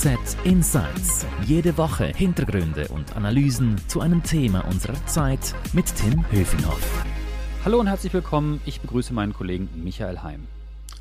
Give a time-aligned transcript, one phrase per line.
[0.00, 1.26] FAZ Insights.
[1.44, 7.04] Jede Woche Hintergründe und Analysen zu einem Thema unserer Zeit mit Tim Höfinghoff.
[7.64, 8.60] Hallo und herzlich willkommen.
[8.64, 10.46] Ich begrüße meinen Kollegen Michael Heim.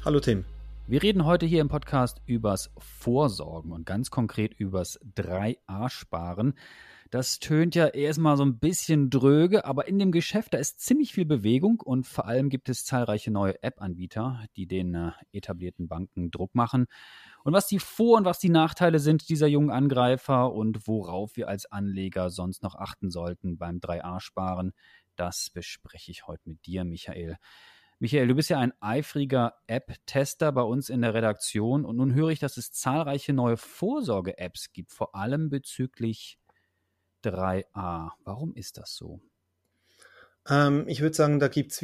[0.04, 0.46] Hallo Tim.
[0.88, 6.55] Wir reden heute hier im Podcast übers Vorsorgen und ganz konkret übers 3A-Sparen.
[7.11, 11.13] Das tönt ja erstmal so ein bisschen dröge, aber in dem Geschäft, da ist ziemlich
[11.13, 16.31] viel Bewegung und vor allem gibt es zahlreiche neue App-Anbieter, die den äh, etablierten Banken
[16.31, 16.88] Druck machen.
[17.48, 21.47] Und was die Vor- und was die Nachteile sind dieser jungen Angreifer und worauf wir
[21.47, 24.73] als Anleger sonst noch achten sollten beim 3A-Sparen,
[25.15, 27.38] das bespreche ich heute mit dir, Michael.
[27.99, 32.31] Michael, du bist ja ein eifriger App-Tester bei uns in der Redaktion und nun höre
[32.31, 36.39] ich, dass es zahlreiche neue Vorsorge-Apps gibt, vor allem bezüglich
[37.23, 38.09] 3a.
[38.25, 39.21] Warum ist das so?
[40.49, 41.83] Ähm, ich würde sagen, da gibt es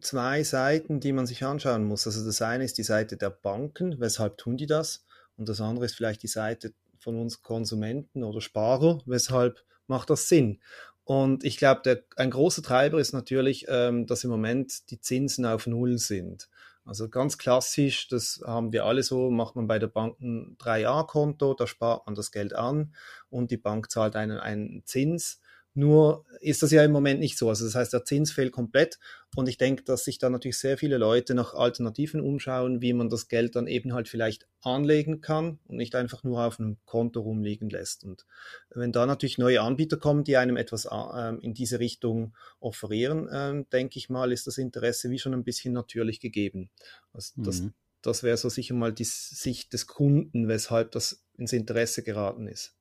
[0.00, 2.06] zwei Seiten, die man sich anschauen muss.
[2.06, 5.04] Also das eine ist die Seite der Banken, weshalb tun die das?
[5.36, 10.28] Und das andere ist vielleicht die Seite von uns Konsumenten oder Sparer, weshalb macht das
[10.28, 10.60] Sinn?
[11.04, 15.66] Und ich glaube, ein großer Treiber ist natürlich, ähm, dass im Moment die Zinsen auf
[15.66, 16.48] Null sind.
[16.84, 21.54] Also ganz klassisch, das haben wir alle so, macht man bei der Bank ein 3A-Konto,
[21.54, 22.94] da spart man das Geld an
[23.30, 25.40] und die Bank zahlt einen, einen Zins.
[25.74, 27.48] Nur ist das ja im Moment nicht so.
[27.48, 28.98] Also das heißt, der Zins fehlt komplett.
[29.34, 33.08] Und ich denke, dass sich da natürlich sehr viele Leute nach Alternativen umschauen, wie man
[33.08, 37.20] das Geld dann eben halt vielleicht anlegen kann und nicht einfach nur auf einem Konto
[37.20, 38.04] rumliegen lässt.
[38.04, 38.26] Und
[38.70, 43.64] wenn da natürlich neue Anbieter kommen, die einem etwas äh, in diese Richtung offerieren, äh,
[43.72, 46.68] denke ich mal, ist das Interesse wie schon ein bisschen natürlich gegeben.
[47.14, 47.72] Also das, mhm.
[48.02, 52.74] das wäre so sicher mal die Sicht des Kunden, weshalb das ins Interesse geraten ist.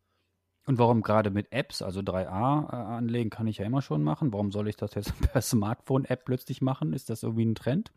[0.72, 4.32] Und warum gerade mit Apps, also 3a äh, anlegen, kann ich ja immer schon machen.
[4.32, 6.94] Warum soll ich das jetzt per Smartphone-App plötzlich machen?
[6.94, 7.92] Ist das irgendwie ein Trend?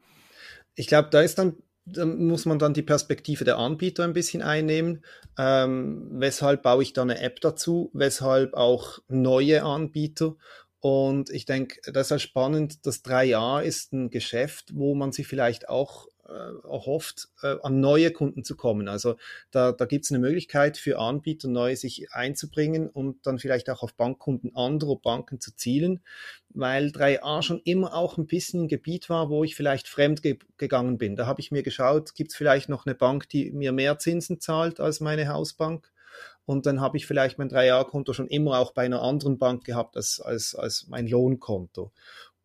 [0.75, 1.55] Ich glaube, da ist dann
[1.87, 5.05] da muss man dann die Perspektive der Anbieter ein bisschen einnehmen.
[5.39, 7.91] Ähm, weshalb baue ich da eine App dazu?
[7.93, 10.35] Weshalb auch neue Anbieter?
[10.85, 12.85] Und ich denke, das ist spannend.
[12.85, 18.11] Das 3A ist ein Geschäft, wo man sich vielleicht auch äh, erhofft, äh, an neue
[18.11, 18.87] Kunden zu kommen.
[18.87, 19.17] Also
[19.51, 23.83] da, da gibt es eine Möglichkeit für Anbieter neu sich einzubringen und dann vielleicht auch
[23.83, 26.01] auf Bankkunden anderer Banken zu zielen,
[26.51, 30.39] weil 3a schon immer auch ein bisschen ein Gebiet war, wo ich vielleicht fremd ge
[30.59, 31.17] gegangen bin.
[31.17, 34.39] Da habe ich mir geschaut, gibt es vielleicht noch eine Bank, die mir mehr Zinsen
[34.39, 35.94] zahlt als meine Hausbank?
[36.47, 39.97] Und dann habe ich vielleicht mein 3A-Konto schon immer auch bei einer anderen Bank gehabt
[39.97, 41.93] als, als, als mein Lohnkonto.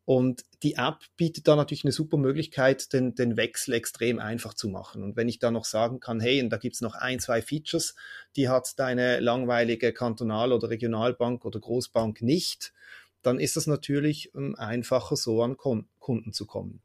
[0.10, 4.68] Und die App bietet da natürlich eine super Möglichkeit, den, den Wechsel extrem einfach zu
[4.68, 5.04] machen.
[5.04, 7.44] Und wenn ich da noch sagen kann, hey, und da gibt es noch ein, zwei
[7.44, 7.94] Features,
[8.36, 12.74] die hat deine langweilige Kantonal- oder Regionalbank oder Großbank nicht,
[13.22, 16.82] dann ist das natürlich ähm, einfacher, so an Kunden zu kommen.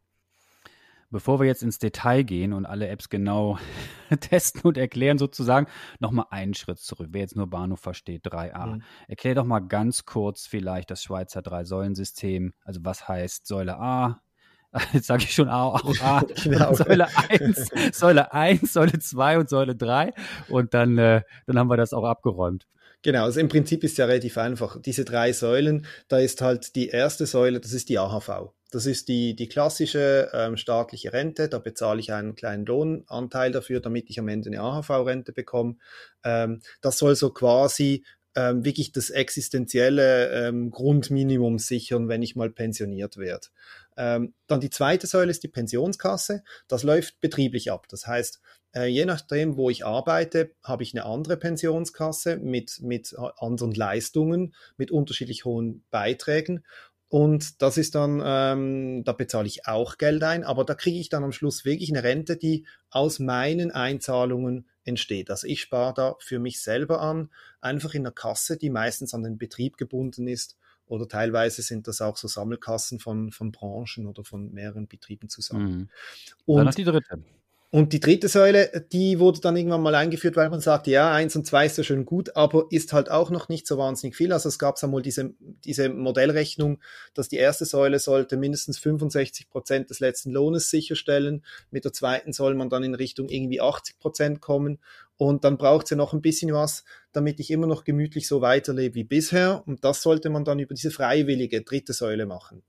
[1.14, 3.56] Bevor wir jetzt ins Detail gehen und alle Apps genau
[4.20, 5.69] testen und erklären, sozusagen,
[6.00, 7.10] nochmal einen Schritt zurück.
[7.12, 8.66] Wer jetzt nur Bahnhof versteht, 3a.
[8.66, 8.82] Mhm.
[9.06, 12.52] Erklär doch mal ganz kurz vielleicht das Schweizer Drei-Säulen-System.
[12.64, 14.22] Also was heißt Säule A?
[14.92, 16.22] Jetzt sage ich schon A, auch A.
[16.42, 16.75] genau.
[16.75, 20.12] Säule 1, Säule 1, Säule 2 und Säule 3.
[20.48, 22.66] Und dann, äh, dann haben wir das auch abgeräumt.
[23.04, 24.81] Genau, also im Prinzip ist ja relativ einfach.
[24.81, 28.54] Diese drei Säulen, da ist halt die erste Säule, das ist die AHV.
[28.70, 31.50] Das ist die, die klassische ähm, staatliche Rente.
[31.50, 35.76] Da bezahle ich einen kleinen Lohnanteil dafür, damit ich am Ende eine AHV-Rente bekomme.
[36.25, 38.06] Ähm, das soll so quasi
[38.37, 43.47] ähm, wirklich das existenzielle ähm, Grundminimum sichern, wenn ich mal pensioniert werde.
[43.97, 46.43] Ähm, dann die zweite Säule ist die Pensionskasse.
[46.67, 47.87] Das läuft betrieblich ab.
[47.89, 48.41] Das heißt,
[48.75, 54.55] äh, je nachdem, wo ich arbeite, habe ich eine andere Pensionskasse mit, mit anderen Leistungen,
[54.77, 56.65] mit unterschiedlich hohen Beiträgen.
[57.09, 61.11] Und das ist dann, ähm, da bezahle ich auch Geld ein, aber da kriege ich
[61.11, 65.31] dann am Schluss wirklich eine Rente, die aus meinen Einzahlungen entsteht.
[65.31, 67.31] Also ich spare da für mich selber an,
[67.61, 70.56] einfach in einer Kasse, die meistens an den Betrieb gebunden ist.
[70.87, 75.65] Oder teilweise sind das auch so Sammelkassen von, von Branchen oder von mehreren Betrieben zusammen.
[75.67, 75.89] Mhm.
[76.44, 77.23] Und dann die dritte.
[77.75, 81.35] Und die dritte Säule, die wurde dann irgendwann mal eingeführt, weil man sagt, ja, eins
[81.35, 84.32] und zwei ist ja schön gut, aber ist halt auch noch nicht so wahnsinnig viel.
[84.32, 86.79] Also es gab einmal diese, diese Modellrechnung,
[87.15, 91.44] dass die erste Säule sollte mindestens 65 Prozent des letzten Lohnes sicherstellen.
[91.73, 94.79] Mit der zweiten soll man dann in Richtung irgendwie 80 Prozent kommen.
[95.17, 98.41] Und dann braucht es ja noch ein bisschen was, damit ich immer noch gemütlich so
[98.41, 99.65] weiterlebe wie bisher.
[99.67, 102.62] Und das sollte man dann über diese freiwillige dritte Säule machen.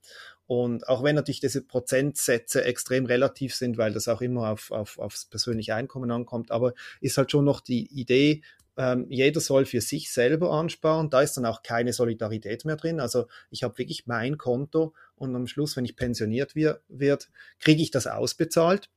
[0.47, 4.99] Und auch wenn natürlich diese Prozentsätze extrem relativ sind, weil das auch immer auf, auf,
[4.99, 8.43] aufs persönliche Einkommen ankommt, aber ist halt schon noch die Idee,
[8.77, 11.09] ähm, jeder soll für sich selber ansparen.
[11.09, 12.99] Da ist dann auch keine Solidarität mehr drin.
[12.99, 17.25] Also ich habe wirklich mein Konto und am Schluss, wenn ich pensioniert werde,
[17.59, 18.89] kriege ich das ausbezahlt.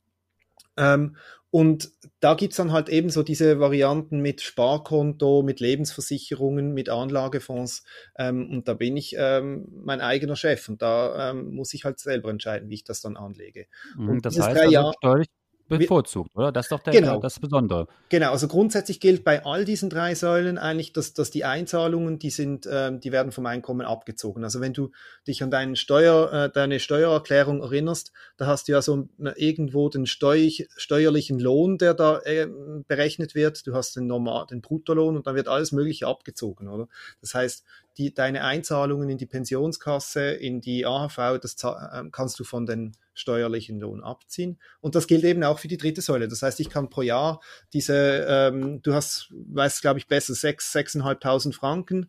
[0.79, 1.17] Ähm,
[1.51, 7.85] und da gibt's dann halt eben so diese Varianten mit Sparkonto, mit Lebensversicherungen, mit Anlagefonds.
[8.19, 12.01] Ähm, und da bin ich ähm, mein eigener Chef und da ähm, muss ich halt
[12.01, 13.67] selber entscheiden, wie ich das dann anlege.
[13.97, 15.29] Mhm, Und das heißt also Jahr- steuerlich
[15.69, 16.53] bevorzugt, oder?
[16.53, 17.21] Das ist doch der, Genau.
[17.21, 17.87] das Besondere.
[18.09, 22.31] Genau, also grundsätzlich gilt bei all diesen drei Säulen eigentlich, dass, dass die Einzahlungen, die
[22.31, 24.45] sind, ähm, die werden vom Einkommen abgezogen.
[24.45, 24.91] Also wenn du
[25.27, 29.89] dich an deinen Steuer, äh, deine Steuererklärung erinnerst, da hast du ja so äh, irgendwo
[29.89, 32.47] den steu steuerlichen Lohn, der da äh,
[32.87, 33.67] berechnet wird.
[33.67, 36.89] Du hast den normal, den Bruttolohn und dann wird alles Mögliche abgezogen, oder?
[37.21, 37.65] Das heißt,
[37.99, 41.57] die, deine Einzahlungen in die Pensionskasse, in die AHV, das
[41.93, 44.59] ähm, kannst du von den steuerlichen Lohn abziehen.
[44.81, 46.29] Und das gilt eben auch für die dritte Säule.
[46.29, 47.41] Das heißt, ich kann pro Jahr
[47.73, 52.09] diese, ähm, du hast, weißt, glaube ich, besser, sechs, sechseinhalbtausend Franken,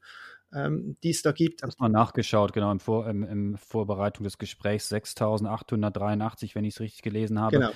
[0.54, 1.62] ähm, die es da gibt.
[1.62, 6.76] Ich habe mal nachgeschaut, genau, im, Vor, im, im Vorbereitung des Gesprächs 6.883, wenn ich
[6.76, 7.58] es richtig gelesen habe.
[7.58, 7.72] Genau.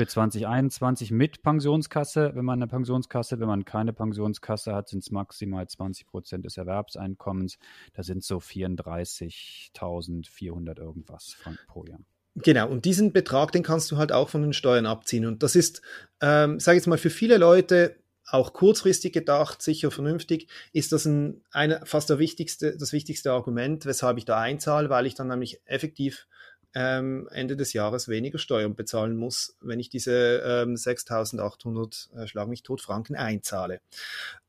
[0.00, 5.10] Für 2021 mit Pensionskasse, wenn man eine Pensionskasse, wenn man keine Pensionskasse hat, sind es
[5.10, 7.58] maximal 20 Prozent des Erwerbseinkommens.
[7.92, 12.00] Da sind so 34.400 irgendwas Franken pro Jahr.
[12.34, 15.26] Genau, und diesen Betrag, den kannst du halt auch von den Steuern abziehen.
[15.26, 15.82] Und das ist,
[16.22, 21.04] ähm, sage ich jetzt mal, für viele Leute auch kurzfristig gedacht, sicher vernünftig, ist das
[21.04, 25.28] ein, eine, fast der wichtigste, das wichtigste Argument, weshalb ich da einzahle, weil ich dann
[25.28, 26.26] nämlich effektiv
[26.74, 32.48] ähm, Ende des Jahres weniger Steuern bezahlen muss, wenn ich diese ähm, 6.800 äh, Schlag
[32.48, 33.80] mich tot Franken einzahle.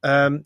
[0.04, 0.46] Ähm,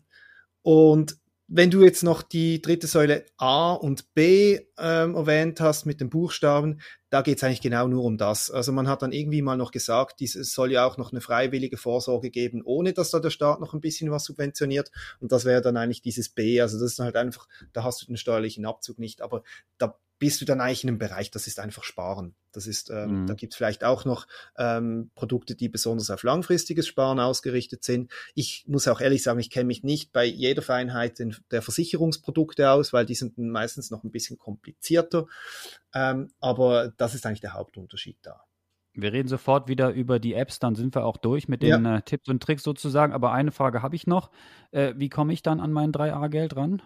[0.62, 1.18] und
[1.48, 6.10] wenn du jetzt noch die dritte Säule A und B ähm, erwähnt hast mit den
[6.10, 8.50] Buchstaben, da geht es eigentlich genau nur um das.
[8.50, 11.76] Also man hat dann irgendwie mal noch gesagt, es soll ja auch noch eine freiwillige
[11.76, 14.90] Vorsorge geben, ohne dass da der Staat noch ein bisschen was subventioniert.
[15.20, 16.60] Und das wäre dann eigentlich dieses B.
[16.60, 19.44] Also das ist halt einfach, da hast du den steuerlichen Abzug nicht, aber
[19.78, 22.34] da bist du dann eigentlich in einem Bereich, das ist einfach Sparen.
[22.52, 23.26] Das ist, ähm, Mhm.
[23.26, 24.26] da gibt es vielleicht auch noch
[24.56, 28.10] ähm, Produkte, die besonders auf langfristiges Sparen ausgerichtet sind.
[28.34, 32.70] Ich muss auch ehrlich sagen, ich kenne mich nicht bei jeder Feinheit den, der Versicherungsprodukte
[32.70, 35.26] aus, weil die sind meistens noch ein bisschen komplizierter.
[35.94, 38.40] Ähm, aber das ist eigentlich der Hauptunterschied da.
[38.98, 42.00] Wir reden sofort wieder über die Apps, dann sind wir auch durch mit den äh,
[42.00, 43.12] Tipps und Tricks sozusagen.
[43.12, 44.30] Aber eine Frage habe ich noch.
[44.70, 46.80] Äh, wie komme ich dann an mein 3A-Geld ran?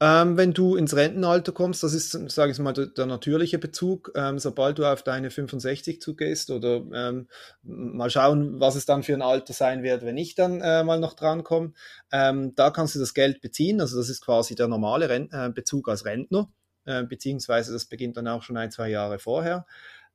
[0.00, 4.12] Ähm, wenn du ins Rentenalter kommst, das ist, sage ich mal, der, der natürliche Bezug.
[4.14, 7.28] Ähm, sobald du auf deine 65 zugehst oder ähm,
[7.62, 11.00] mal schauen, was es dann für ein Alter sein wird, wenn ich dann äh, mal
[11.00, 11.72] noch drankomme,
[12.12, 13.80] ähm, da kannst du das Geld beziehen.
[13.80, 16.48] Also das ist quasi der normale Ren äh, Bezug als Rentner,
[16.84, 19.66] äh, beziehungsweise das beginnt dann auch schon ein, zwei Jahre vorher.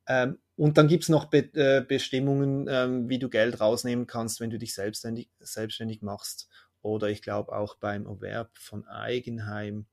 [0.06, 4.50] Ähm, und dann gibt's noch Be äh, Bestimmungen, ähm, wie du Geld rausnehmen kannst, wenn
[4.50, 6.48] du dich selbstständig, selbstständig machst.
[6.84, 9.86] Oder ich glaube auch beim Erwerb von Eigenheim.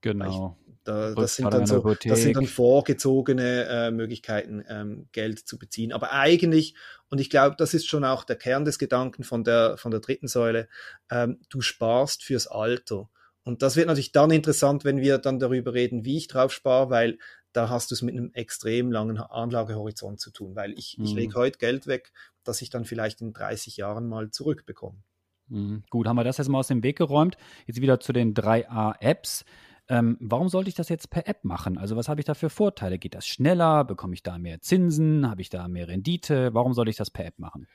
[0.00, 0.56] Genau.
[0.84, 5.92] Da, das, sind dann so, das sind dann vorgezogene äh, Möglichkeiten, ähm, Geld zu beziehen.
[5.92, 6.76] Aber eigentlich,
[7.10, 9.98] und ich glaube, das ist schon auch der Kern des Gedanken von der, von der
[9.98, 10.68] dritten Säule,
[11.10, 13.10] ähm, du sparst fürs Alter.
[13.42, 16.90] Und das wird natürlich dann interessant, wenn wir dann darüber reden, wie ich drauf spare,
[16.90, 17.18] weil
[17.52, 21.18] da hast du es mit einem extrem langen Anlagehorizont zu tun, weil ich, ich Mhm.
[21.18, 22.12] lege heute Geld weg,
[22.44, 25.02] das ich dann vielleicht in 30 Jahren mal zurückbekomme.
[25.48, 25.84] Mhm.
[25.90, 27.36] Gut, haben wir das jetzt mal aus dem Weg geräumt.
[27.66, 29.44] Jetzt wieder zu den 3A-Apps.
[29.88, 31.78] Ähm, warum sollte ich das jetzt per App machen?
[31.78, 32.98] Also was habe ich da für Vorteile?
[32.98, 33.84] Geht das schneller?
[33.84, 35.30] Bekomme ich da mehr Zinsen?
[35.30, 36.52] Habe ich da mehr Rendite?
[36.54, 37.68] Warum soll ich das per App machen?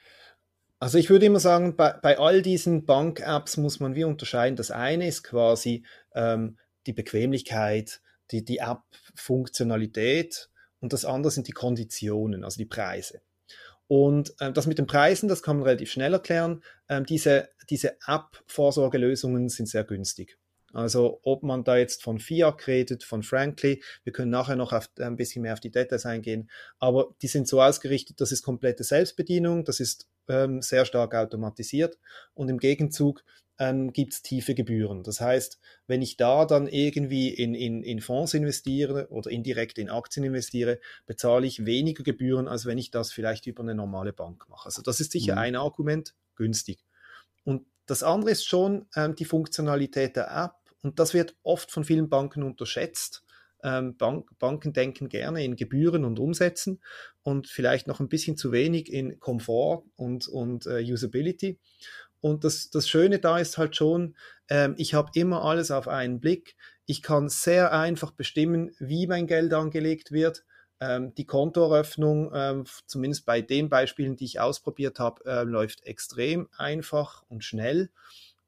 [0.79, 4.55] Also ich würde immer sagen, bei, bei all diesen Bank-Apps muss man wie unterscheiden.
[4.55, 6.57] Das eine ist quasi ähm,
[6.87, 13.21] die Bequemlichkeit, die, die App-Funktionalität und das andere sind die Konditionen, also die Preise.
[13.87, 16.63] Und ähm, das mit den Preisen, das kann man relativ schnell erklären.
[16.89, 20.37] Ähm, diese diese App-Vorsorgelösungen sind sehr günstig.
[20.73, 24.89] Also ob man da jetzt von Fiat redet, von Frankly, wir können nachher noch auf,
[24.99, 26.49] ein bisschen mehr auf die Details eingehen,
[26.79, 31.97] aber die sind so ausgerichtet, das ist komplette Selbstbedienung, das ist ähm, sehr stark automatisiert
[32.33, 33.23] und im Gegenzug
[33.59, 35.03] ähm, gibt es tiefe Gebühren.
[35.03, 39.89] Das heißt, wenn ich da dann irgendwie in, in, in Fonds investiere oder indirekt in
[39.89, 44.47] Aktien investiere, bezahle ich weniger Gebühren, als wenn ich das vielleicht über eine normale Bank
[44.49, 44.65] mache.
[44.67, 45.39] Also das ist sicher Mhm.
[45.39, 46.79] ein Argument, günstig.
[47.43, 50.53] Und das andere ist schon ähm, die Funktionalität der App.
[50.81, 53.23] Und das wird oft von vielen Banken unterschätzt.
[53.63, 56.81] Ähm, Bank, Banken denken gerne in Gebühren und Umsätzen
[57.21, 61.59] und vielleicht noch ein bisschen zu wenig in Komfort und, und äh, Usability.
[62.21, 64.15] Und das, das Schöne da ist halt schon,
[64.49, 66.55] ähm, ich habe immer alles auf einen Blick.
[66.85, 70.43] Ich kann sehr einfach bestimmen, wie mein Geld angelegt wird.
[70.81, 76.49] Ähm, die Kontoeröffnung, ähm, zumindest bei den Beispielen, die ich ausprobiert habe, äh, läuft extrem
[76.57, 77.89] einfach und schnell.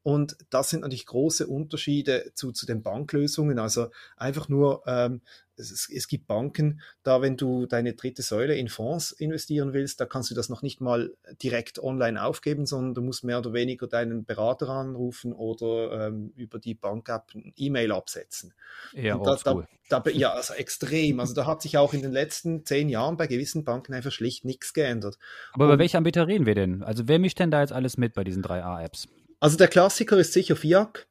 [0.03, 3.57] Und das sind natürlich große Unterschiede zu, zu den Banklösungen.
[3.57, 5.21] Also einfach nur, ähm,
[5.55, 10.05] es, es, gibt Banken, da wenn du deine dritte Säule in Fonds investieren willst, da
[10.05, 13.87] kannst du das noch nicht mal direkt online aufgeben, sondern du musst mehr oder weniger
[13.87, 18.53] deinen Berater anrufen oder ähm, über die Bank-App ein E-Mail absetzen.
[18.93, 21.19] Ja, da, da, da, ja, also extrem.
[21.19, 24.43] Also da hat sich auch in den letzten zehn Jahren bei gewissen Banken einfach schlicht
[24.43, 25.17] nichts geändert.
[25.53, 26.83] Aber über welche Anbieter reden wir denn?
[26.83, 29.07] Also wer mischt denn da jetzt alles mit bei diesen drei A-Apps?
[29.43, 31.05] Also der Klassiker ist sicher FIAC.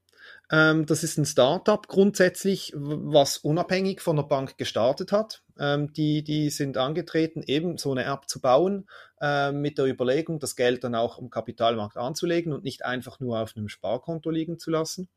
[0.51, 5.43] Ähm, das ist ein Startup grundsätzlich, was unabhängig von der Bank gestartet hat.
[5.59, 8.89] Ähm, die, die sind angetreten, eben so eine App zu bauen,
[9.21, 13.39] äh, mit der Überlegung, das Geld dann auch im Kapitalmarkt anzulegen und nicht einfach nur
[13.39, 15.11] auf einem Sparkonto liegen zu lassen.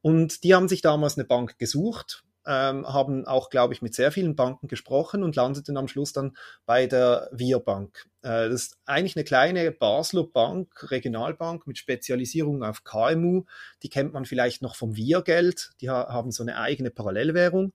[0.00, 4.12] Und die haben sich damals eine Bank gesucht, ähm, haben auch, glaube ich, mit sehr
[4.12, 6.36] vielen Banken gesprochen und landeten am Schluss dann
[6.66, 8.06] bei der Wir Bank.
[8.22, 13.44] Äh, das ist eigentlich eine kleine Basler Bank, Regionalbank mit Spezialisierung auf KMU.
[13.82, 15.72] Die kennt man vielleicht noch vom Wir-Geld.
[15.80, 17.72] Die ha haben so eine eigene Parallelwährung.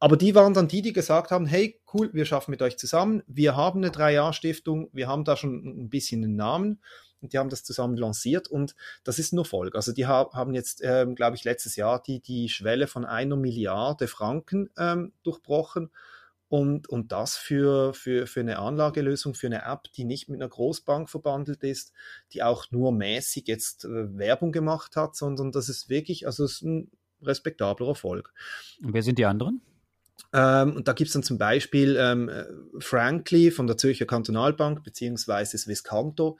[0.00, 3.22] Aber die waren dann die, die gesagt haben, hey, cool, wir schaffen mit euch zusammen.
[3.26, 4.90] Wir haben eine Drei-Jahr-Stiftung.
[4.92, 6.80] Wir haben da schon ein bisschen einen Namen
[7.24, 9.74] und die haben das zusammen lanciert und das ist nur Erfolg.
[9.74, 14.06] Also die haben jetzt, ähm, glaube ich, letztes Jahr die, die Schwelle von einer Milliarde
[14.06, 15.90] Franken ähm, durchbrochen.
[16.48, 20.50] Und, und das für, für, für eine Anlagelösung, für eine App, die nicht mit einer
[20.50, 21.92] Großbank verbandelt ist,
[22.32, 26.62] die auch nur mäßig jetzt äh, Werbung gemacht hat, sondern das ist wirklich, also ist
[26.62, 26.90] ein
[27.22, 28.32] respektabler Erfolg.
[28.82, 29.62] Und wer sind die anderen?
[30.32, 32.30] Ähm, und da gibt es dann zum Beispiel ähm,
[32.80, 36.38] Frankly von der Zürcher Kantonalbank beziehungsweise Swisscanto.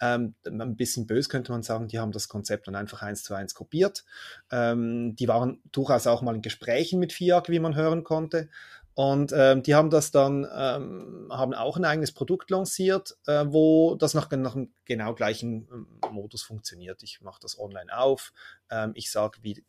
[0.00, 3.34] Ähm, ein bisschen böse könnte man sagen, die haben das Konzept dann einfach eins zu
[3.34, 4.04] eins kopiert.
[4.50, 8.48] Ähm, die waren durchaus auch mal in Gesprächen mit FIAC, wie man hören konnte.
[8.94, 13.94] Und ähm, die haben das dann, ähm, haben auch ein eigenes Produkt lanciert, äh, wo
[13.94, 17.02] das nach, nach dem genau gleichen ähm, Modus funktioniert.
[17.02, 18.32] Ich mache das online auf,
[18.70, 19.62] ähm, ich sage, wie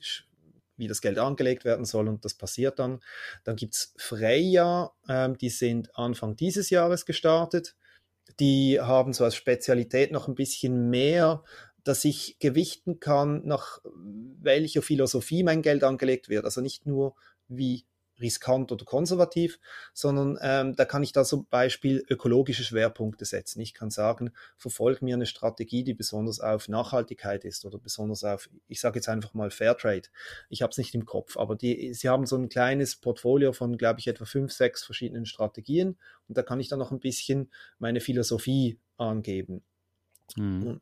[0.77, 2.99] wie das Geld angelegt werden soll und das passiert dann.
[3.43, 7.75] Dann gibt es Freya, ähm, die sind Anfang dieses Jahres gestartet.
[8.39, 11.43] Die haben so als Spezialität noch ein bisschen mehr,
[11.83, 13.79] dass ich gewichten kann, nach
[14.41, 16.43] welcher Philosophie mein Geld angelegt wird.
[16.45, 17.15] Also nicht nur,
[17.47, 17.85] wie
[18.19, 19.59] riskant oder konservativ,
[19.93, 23.59] sondern ähm, da kann ich da zum Beispiel ökologische Schwerpunkte setzen.
[23.61, 28.49] Ich kann sagen, verfolge mir eine Strategie, die besonders auf Nachhaltigkeit ist oder besonders auf,
[28.67, 30.09] ich sage jetzt einfach mal Fairtrade.
[30.49, 33.77] Ich habe es nicht im Kopf, aber die, sie haben so ein kleines Portfolio von,
[33.77, 35.97] glaube ich, etwa fünf, sechs verschiedenen Strategien
[36.27, 39.63] und da kann ich dann noch ein bisschen meine Philosophie angeben.
[40.35, 40.81] Mhm.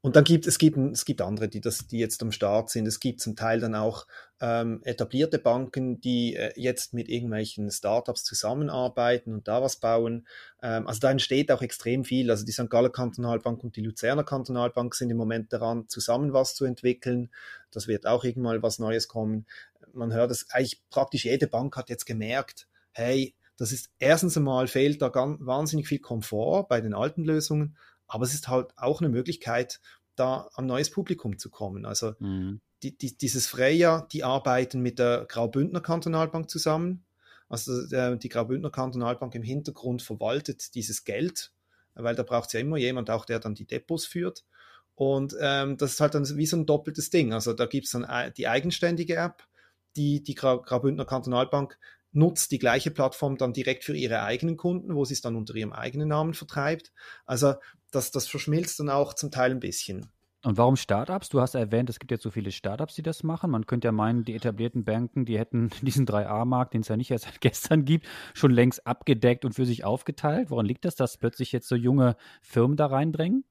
[0.00, 2.86] Und dann gibt es gibt, es gibt andere, die, das, die jetzt am Start sind.
[2.86, 4.06] Es gibt zum Teil dann auch
[4.40, 10.28] ähm, etablierte Banken, die äh, jetzt mit irgendwelchen Startups zusammenarbeiten und da was bauen.
[10.62, 12.30] Ähm, also da entsteht auch extrem viel.
[12.30, 12.70] Also die St.
[12.70, 17.30] Galler Kantonalbank und die Luzerner Kantonalbank sind im Moment daran, zusammen was zu entwickeln.
[17.72, 19.46] Das wird auch irgendwann was Neues kommen.
[19.92, 24.68] Man hört es, eigentlich praktisch jede Bank hat jetzt gemerkt, hey, das ist erstens einmal
[24.68, 27.76] fehlt da ganz, wahnsinnig viel Komfort bei den alten Lösungen
[28.08, 29.80] aber es ist halt auch eine Möglichkeit,
[30.16, 31.84] da an neues Publikum zu kommen.
[31.84, 32.60] Also mhm.
[32.82, 37.04] die, die, dieses Freya, die arbeiten mit der Graubündner Kantonalbank zusammen.
[37.48, 41.52] Also der, die Graubündner Kantonalbank im Hintergrund verwaltet dieses Geld,
[41.94, 44.44] weil da braucht es ja immer jemand auch, der dann die Depots führt.
[44.94, 47.32] Und ähm, das ist halt dann wie so ein doppeltes Ding.
[47.32, 49.46] Also da gibt es dann die eigenständige App,
[49.96, 51.78] die die Graubündner Kantonalbank
[52.18, 55.54] nutzt die gleiche Plattform dann direkt für ihre eigenen Kunden, wo sie es dann unter
[55.54, 56.92] ihrem eigenen Namen vertreibt.
[57.24, 57.54] Also
[57.90, 60.10] das, das verschmilzt dann auch zum Teil ein bisschen.
[60.44, 61.30] Und warum Startups?
[61.30, 63.50] Du hast erwähnt, es gibt jetzt so viele Startups, die das machen.
[63.50, 67.10] Man könnte ja meinen, die etablierten Banken, die hätten diesen 3A-Markt, den es ja nicht
[67.10, 70.50] erst seit gestern gibt, schon längst abgedeckt und für sich aufgeteilt.
[70.50, 73.44] Woran liegt das, dass plötzlich jetzt so junge Firmen da reindrängen?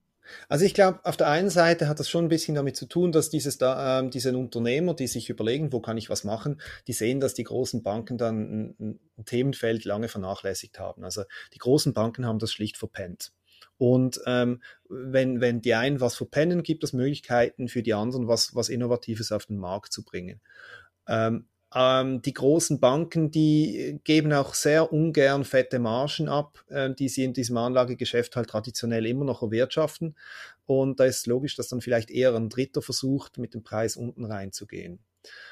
[0.49, 3.11] Also ich glaube, auf der einen Seite hat das schon ein bisschen damit zu tun,
[3.11, 7.19] dass dieses äh, diese Unternehmer, die sich überlegen, wo kann ich was machen, die sehen,
[7.19, 11.03] dass die großen Banken dann ein, ein Themenfeld lange vernachlässigt haben.
[11.03, 13.31] Also die großen Banken haben das schlicht verpennt.
[13.77, 18.55] Und ähm, wenn, wenn die einen was verpennen, gibt es Möglichkeiten für die anderen, was,
[18.55, 20.41] was Innovatives auf den Markt zu bringen.
[21.07, 27.09] Ähm, ähm, die großen Banken, die geben auch sehr ungern fette Margen ab, äh, die
[27.09, 30.15] sie in diesem Anlagegeschäft halt traditionell immer noch erwirtschaften.
[30.65, 34.25] Und da ist logisch, dass dann vielleicht eher ein Dritter versucht, mit dem Preis unten
[34.25, 34.99] reinzugehen.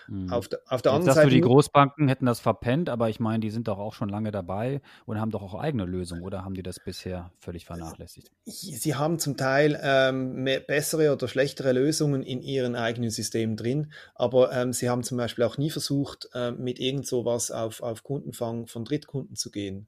[0.08, 0.30] Mhm.
[0.30, 1.30] Auf, der, auf der anderen Seite.
[1.30, 4.32] Du, die Großbanken hätten das verpennt, aber ich meine, die sind doch auch schon lange
[4.32, 8.32] dabei und haben doch auch eigene Lösungen, oder haben die das bisher völlig vernachlässigt?
[8.46, 13.92] Sie haben zum Teil ähm, mehr, bessere oder schlechtere Lösungen in ihren eigenen Systemen drin,
[14.14, 18.04] aber ähm, sie haben zum Beispiel auch nie versucht, äh, mit irgend sowas auf, auf
[18.04, 19.88] Kundenfang von Drittkunden zu gehen.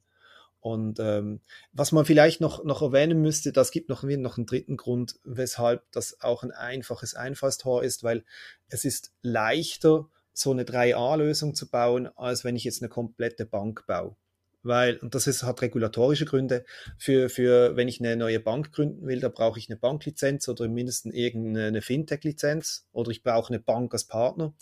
[0.60, 1.40] Und ähm,
[1.72, 5.90] was man vielleicht noch, noch erwähnen müsste, das gibt noch, noch einen dritten Grund, weshalb
[5.92, 8.24] das auch ein einfaches Einfallstor ist, weil
[8.68, 13.86] es ist leichter, so eine 3a-Lösung zu bauen, als wenn ich jetzt eine komplette Bank
[13.86, 14.16] baue.
[14.62, 16.64] Weil, und das ist, hat regulatorische Gründe,
[16.98, 20.68] für, für wenn ich eine neue Bank gründen will, da brauche ich eine Banklizenz oder
[20.68, 24.54] mindestens irgendeine Fintech-Lizenz oder ich brauche eine Bank als Partner.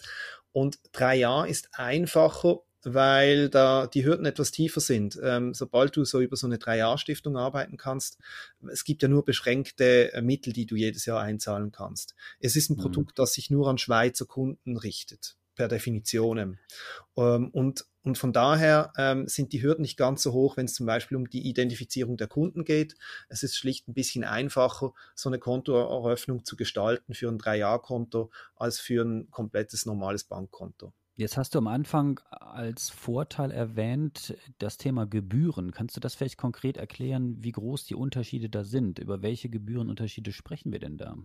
[0.52, 5.18] Und 3a ist einfacher, weil da die Hürden etwas tiefer sind.
[5.22, 8.18] Ähm, sobald du so über so eine Drei-Jahr-Stiftung arbeiten kannst,
[8.70, 12.14] es gibt ja nur beschränkte äh, Mittel, die du jedes Jahr einzahlen kannst.
[12.40, 12.82] Es ist ein mhm.
[12.82, 16.38] Produkt, das sich nur an Schweizer Kunden richtet, per Definition.
[17.16, 20.74] Ähm, und, und von daher ähm, sind die Hürden nicht ganz so hoch, wenn es
[20.74, 22.94] zum Beispiel um die Identifizierung der Kunden geht.
[23.28, 28.78] Es ist schlicht ein bisschen einfacher, so eine Kontoeröffnung zu gestalten für ein Drei-Jahr-Konto als
[28.78, 30.92] für ein komplettes normales Bankkonto.
[31.18, 35.70] Jetzt hast du am Anfang als Vorteil erwähnt das Thema Gebühren.
[35.70, 38.98] Kannst du das vielleicht konkret erklären, wie groß die Unterschiede da sind?
[38.98, 41.16] Über welche Gebührenunterschiede sprechen wir denn da?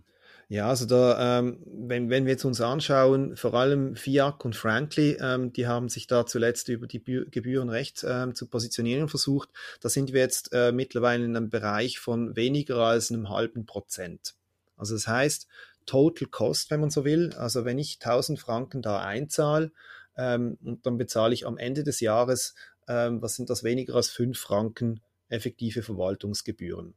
[0.48, 5.18] Ja, also da, ähm, wenn, wenn wir jetzt uns anschauen, vor allem FIAC und Frankly,
[5.20, 9.50] ähm, die haben sich da zuletzt über die Gebühren recht ähm, zu positionieren versucht.
[9.82, 14.36] Da sind wir jetzt äh, mittlerweile in einem Bereich von weniger als einem halben Prozent.
[14.78, 15.48] Also das heißt,
[15.86, 17.32] Total Cost, wenn man so will.
[17.34, 19.72] Also wenn ich 1000 Franken da einzahle
[20.16, 22.54] ähm, und dann bezahle ich am Ende des Jahres,
[22.88, 26.94] ähm, was sind das, weniger als 5 Franken effektive Verwaltungsgebühren.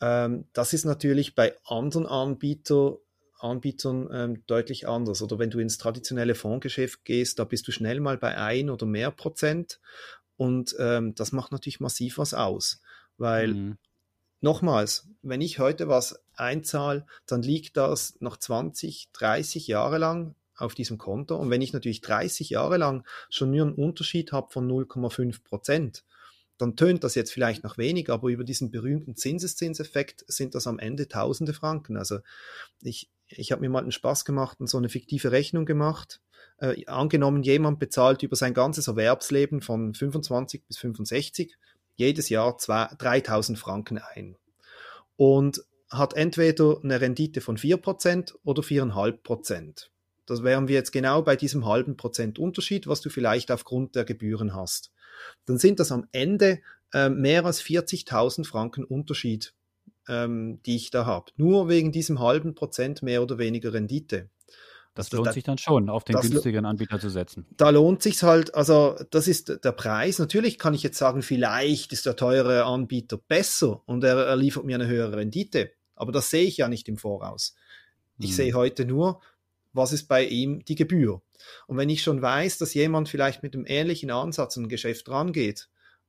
[0.00, 2.98] Ähm, das ist natürlich bei anderen Anbieter,
[3.40, 5.22] Anbietern ähm, deutlich anders.
[5.22, 8.86] Oder wenn du ins traditionelle Fondsgeschäft gehst, da bist du schnell mal bei ein oder
[8.86, 9.80] mehr Prozent.
[10.36, 12.80] Und ähm, das macht natürlich massiv was aus,
[13.16, 13.78] weil mhm.
[14.40, 20.74] Nochmals, wenn ich heute was einzahle, dann liegt das noch 20, 30 Jahre lang auf
[20.74, 21.36] diesem Konto.
[21.36, 26.04] Und wenn ich natürlich 30 Jahre lang schon nur einen Unterschied habe von 0,5 Prozent,
[26.58, 30.80] dann tönt das jetzt vielleicht noch wenig, aber über diesen berühmten Zinseszinseffekt sind das am
[30.80, 31.96] Ende tausende Franken.
[31.96, 32.18] Also
[32.82, 36.20] ich, ich habe mir mal einen Spaß gemacht und so eine fiktive Rechnung gemacht.
[36.58, 41.56] Äh, angenommen, jemand bezahlt über sein ganzes Erwerbsleben von 25 bis 65
[41.98, 44.36] jedes Jahr 3000 Franken ein
[45.16, 49.88] und hat entweder eine Rendite von 4% oder 4,5%.
[50.26, 54.04] Das wären wir jetzt genau bei diesem halben Prozent Unterschied, was du vielleicht aufgrund der
[54.04, 54.92] Gebühren hast.
[55.46, 56.60] Dann sind das am Ende
[56.92, 59.54] äh, mehr als 40.000 Franken Unterschied,
[60.06, 61.32] ähm, die ich da habe.
[61.36, 64.28] Nur wegen diesem halben Prozent mehr oder weniger Rendite.
[64.94, 67.46] Das, lohnt da, sich dann schon, auf den günstigeren Anbieter zu setzen.
[67.56, 70.18] Da lohnt sich halt, also das ist der Preis.
[70.18, 74.64] Natürlich kann ich jetzt sagen, vielleicht ist der teure Anbieter besser und er, er liefert
[74.64, 75.70] mir eine höhere Rendite.
[75.94, 77.54] Aber das sehe ich ja nicht im Voraus.
[78.18, 78.36] Ich hm.
[78.36, 79.20] sehe heute nur,
[79.72, 81.22] was ist bei ihm die Gebühr.
[81.66, 85.68] Und wenn ich schon weiß, dass jemand vielleicht mit einem ähnlichen Ansatz ein Geschäft rangeht,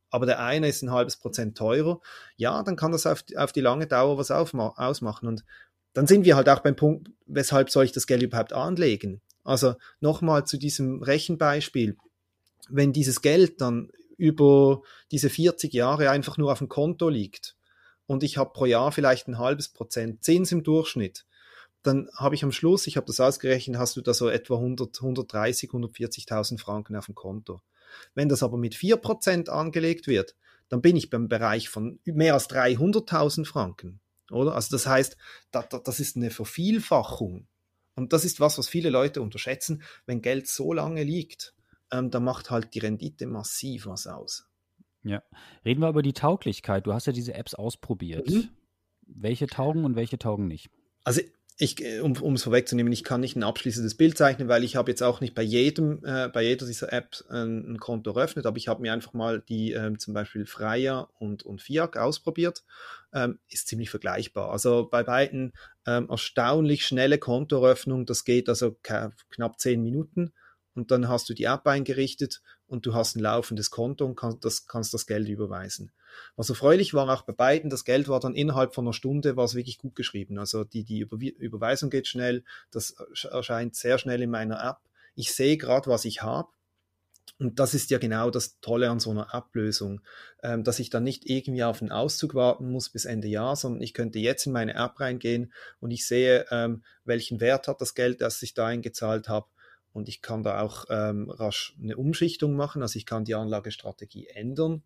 [0.10, 2.00] aber der eine ist ein halbes Prozent teurer,
[2.36, 5.28] ja, dann kann das auf, auf die lange Dauer was ausmachen.
[5.28, 5.46] Und
[6.00, 9.20] dann sind wir halt auch beim Punkt, weshalb soll ich das Geld überhaupt anlegen?
[9.44, 11.98] Also nochmal zu diesem Rechenbeispiel.
[12.70, 14.82] Wenn dieses Geld dann über
[15.12, 17.58] diese 40 Jahre einfach nur auf dem Konto liegt
[18.08, 21.26] und ich habe pro Jahr vielleicht ein halbes Prozent Zins im Durchschnitt,
[21.84, 25.02] dann habe ich am Schluss, ich habe das ausgerechnet, hast du da so etwa 100,
[25.02, 27.60] 130, 140.000 Franken auf dem Konto.
[28.16, 30.38] Wenn das aber mit 4% angelegt wird,
[30.70, 34.00] dann bin ich beim Bereich von mehr als 300.000 Franken.
[34.32, 34.56] Oder?
[34.56, 35.18] Also das heißt,
[35.52, 37.48] da, da, das ist eine Vervielfachung.
[37.96, 39.84] Und das ist was, was viele Leute unterschätzen.
[40.06, 41.54] Wenn Geld so lange liegt,
[41.92, 44.48] ähm, da macht halt die Rendite massiv was aus.
[45.04, 45.24] Ja.
[45.65, 46.86] Reden wir über die Tauglichkeit.
[46.86, 48.30] Du hast ja diese Apps ausprobiert.
[48.30, 48.50] Mhm.
[49.02, 50.70] Welche taugen und welche taugen nicht?
[51.04, 51.22] Also
[51.62, 54.89] ich, äh, um es vorwegzunehmen, ich kann nicht ein abschließendes Bild zeichnen, weil ich habe
[54.89, 58.56] jetzt auch nicht bei jedem, äh, bei jeder dieser Apps ein, ein Konto eröffnet, aber
[58.56, 62.63] ich habe mir einfach mal die ähm, zum Beispiel Freier und, und Fiat ausprobiert.
[63.13, 64.52] Ähm, ist ziemlich vergleichbar.
[64.52, 65.52] Also bei beiden
[65.86, 70.32] ähm, erstaunlich schnelle Kontoeröffnung, das geht also knapp zehn Minuten
[70.80, 74.39] und dann hast du die App eingerichtet und du hast ein laufendes Konto und kann,
[74.39, 75.92] das, kannst das Geld überweisen.
[76.38, 79.44] Was erfreulich war auch bei beiden, das Geld war dann innerhalb von einer Stunde, war
[79.44, 80.39] es wirklich gut geschrieben.
[80.39, 82.96] Also die, die Überweisung geht schnell, das
[83.30, 84.78] erscheint sehr schnell in meiner App.
[85.15, 86.48] Ich sehe gerade, was ich habe.
[87.39, 90.02] Und das ist ja genau das Tolle an so einer Ablösung,
[90.44, 93.82] ähm, dass ich dann nicht irgendwie auf einen Auszug warten muss bis Ende Jahr, sondern
[93.82, 97.96] ich könnte jetzt in meine App reingehen und ich sehe, ähm, welchen Wert hat das
[97.96, 99.48] Geld, das ich da eingezahlt habe.
[99.91, 104.28] Und ich kann da auch ähm, rasch eine Umschichtung machen, also ich kann die Anlagestrategie
[104.28, 104.84] ändern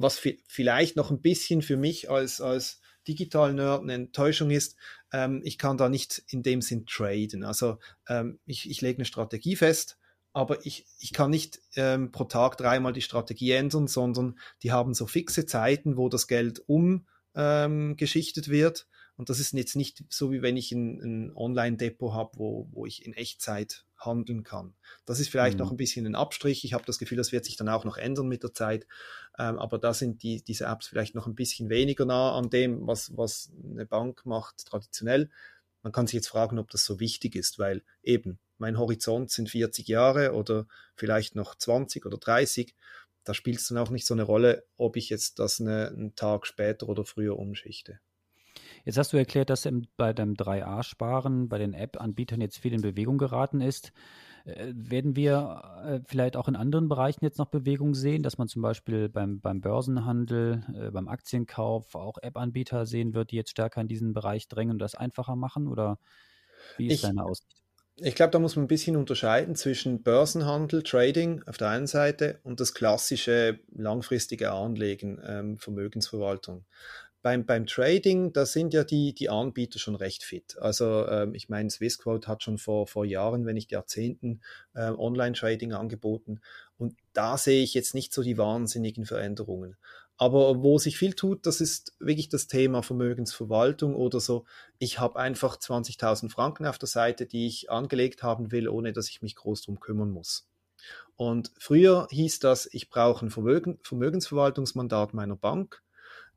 [0.00, 4.76] was vielleicht noch ein bisschen für mich als, als Digital-Nerd eine Enttäuschung ist,
[5.12, 7.42] ähm, ich kann da nicht in dem Sinn traden.
[7.42, 9.98] Also ähm, ich, ich lege eine Strategie fest
[10.38, 14.94] aber ich, ich kann nicht ähm, pro Tag dreimal die Strategie ändern, sondern die haben
[14.94, 18.86] so fixe Zeiten, wo das Geld umgeschichtet ähm, wird.
[19.18, 22.86] Und das ist jetzt nicht so, wie wenn ich ein, ein Online-Depot habe, wo, wo
[22.86, 24.74] ich in Echtzeit handeln kann.
[25.06, 25.64] Das ist vielleicht mhm.
[25.64, 26.64] noch ein bisschen ein Abstrich.
[26.64, 28.86] Ich habe das Gefühl, das wird sich dann auch noch ändern mit der Zeit.
[29.36, 32.86] Ähm, aber da sind die, diese Apps vielleicht noch ein bisschen weniger nah an dem,
[32.86, 35.30] was, was eine Bank macht traditionell.
[35.82, 39.50] Man kann sich jetzt fragen, ob das so wichtig ist, weil eben mein Horizont sind
[39.50, 42.76] 40 Jahre oder vielleicht noch 20 oder 30.
[43.24, 46.14] Da spielt es dann auch nicht so eine Rolle, ob ich jetzt das eine, einen
[46.14, 47.98] Tag später oder früher umschichte.
[48.84, 53.18] Jetzt hast du erklärt, dass bei dem 3A-Sparen bei den App-Anbietern jetzt viel in Bewegung
[53.18, 53.92] geraten ist.
[54.44, 58.48] Äh, werden wir äh, vielleicht auch in anderen Bereichen jetzt noch Bewegung sehen, dass man
[58.48, 63.80] zum Beispiel beim, beim Börsenhandel, äh, beim Aktienkauf auch App-Anbieter sehen wird, die jetzt stärker
[63.80, 65.68] in diesen Bereich drängen und das einfacher machen?
[65.68, 65.98] Oder
[66.76, 67.62] wie ist ich, deine Aussicht?
[68.00, 72.38] Ich glaube, da muss man ein bisschen unterscheiden zwischen Börsenhandel, Trading auf der einen Seite
[72.44, 76.64] und das klassische langfristige Anlegen, ähm, Vermögensverwaltung
[77.22, 80.56] beim, beim Trading, da sind ja die, die Anbieter schon recht fit.
[80.60, 84.40] Also ähm, ich meine, Swissquote hat schon vor, vor Jahren, wenn nicht Jahrzehnten,
[84.74, 86.40] äh, Online-Trading angeboten.
[86.76, 89.76] Und da sehe ich jetzt nicht so die wahnsinnigen Veränderungen.
[90.16, 94.44] Aber wo sich viel tut, das ist wirklich das Thema Vermögensverwaltung oder so.
[94.78, 99.08] Ich habe einfach 20.000 Franken auf der Seite, die ich angelegt haben will, ohne dass
[99.08, 100.48] ich mich groß drum kümmern muss.
[101.16, 105.82] Und früher hieß das, ich brauche ein Vermögen, Vermögensverwaltungsmandat meiner Bank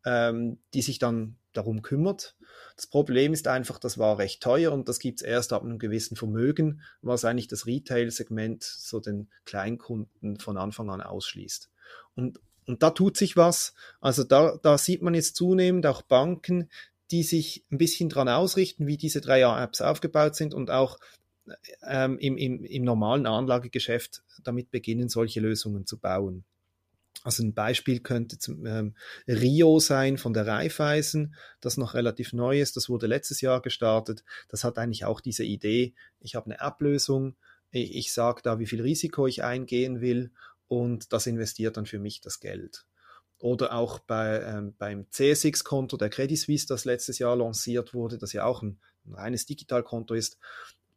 [0.06, 2.36] ähm, die sich dann darum kümmert.
[2.76, 5.80] Das Problem ist einfach, das war recht teuer und das gibt es erst ab einem
[5.80, 11.70] gewissen Vermögen, was eigentlich das Retail-Segment, so den Kleinkunden von Anfang an ausschließt.
[12.16, 13.74] Und, und da tut sich was.
[14.00, 16.70] Also da, da sieht man jetzt zunehmend auch Banken,
[17.12, 20.98] die sich ein bisschen dran ausrichten, wie diese drei Apps aufgebaut sind und auch
[21.88, 26.46] ähm, im, im, im normalen Anlagegeschäft damit beginnen, solche Lösungen zu bauen.
[27.24, 28.96] Also ein Beispiel könnte zum, ähm,
[29.28, 32.78] Rio sein von der Raiffeisen, das noch relativ neu ist.
[32.78, 34.24] Das wurde letztes Jahr gestartet.
[34.50, 37.36] Das hat eigentlich auch diese Idee, ich habe eine Ablösung,
[37.72, 40.32] ich, ich sage da, wie viel Risiko ich eingehen will
[40.68, 42.86] und das investiert dann für mich das Geld.
[43.38, 48.34] Oder auch bei, ähm, beim CSX-Konto der Credit Suisse, das letztes Jahr lanciert wurde, das
[48.34, 50.38] ja auch ein, ein reines Digitalkonto ist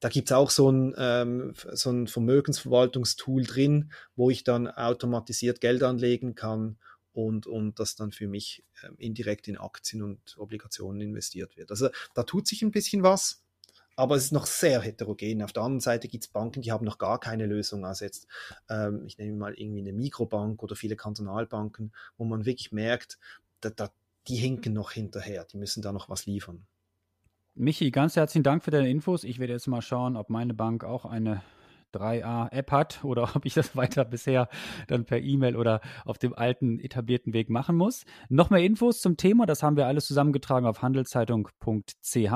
[0.05, 5.63] da gibt es auch so ein, ähm, so ein Vermögensverwaltungstool drin, wo ich dann automatisiert
[5.63, 6.77] Geld anlegen kann
[7.15, 11.71] und, und das dann für mich ähm, indirekt in Aktien und Obligationen investiert wird.
[11.71, 13.43] Also da tut sich ein bisschen was,
[13.97, 15.43] aber es ist noch sehr heterogen.
[15.43, 17.87] Auf der anderen Seite gibt es Banken, die haben noch gar keine Lösung.
[17.87, 18.27] Also jetzt,
[18.69, 23.19] ähm, ich nehme mal irgendwie eine Mikrobank oder viele Kantonalbanken, wo man wirklich merkt,
[23.63, 23.91] da, da,
[24.29, 26.67] die hinken noch hinterher, die müssen da noch was liefern.
[27.57, 29.23] Michi, ganz herzlichen Dank für deine Infos.
[29.23, 31.41] Ich werde jetzt mal schauen, ob meine Bank auch eine
[31.93, 34.49] 3a-App hat oder ob ich das weiter bisher
[34.89, 38.07] dann per E-Mail oder auf dem alten etablierten Weg machen muss.
[38.29, 42.33] Noch mehr Infos zum Thema, das haben wir alles zusammengetragen auf handelszeitung.ch.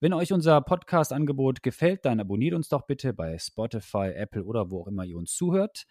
[0.00, 4.80] Wenn euch unser Podcast-Angebot gefällt, dann abonniert uns doch bitte bei Spotify, Apple oder wo
[4.80, 5.84] auch immer ihr uns zuhört.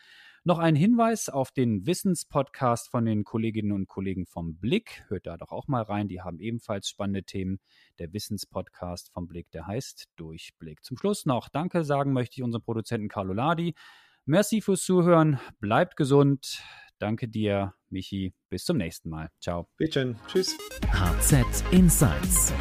[0.47, 5.03] Noch ein Hinweis auf den Wissenspodcast von den Kolleginnen und Kollegen vom Blick.
[5.07, 6.07] Hört da doch auch mal rein.
[6.07, 7.59] Die haben ebenfalls spannende Themen.
[7.97, 10.83] Der Wissenspodcast vom Blick, der heißt Durchblick.
[10.83, 13.73] Zum Schluss noch Danke sagen möchte ich unserem Produzenten Carlo Ladi.
[14.25, 15.39] Merci fürs Zuhören.
[15.59, 16.61] Bleibt gesund.
[16.99, 18.35] Danke dir, Michi.
[18.49, 19.31] Bis zum nächsten Mal.
[19.39, 19.67] Ciao.
[19.77, 20.15] Bitte.
[20.27, 20.55] Tschüss.
[20.91, 22.53] HZ Insights